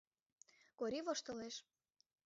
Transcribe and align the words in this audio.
—Кори 0.79 0.99
воштылеш. 1.05 1.55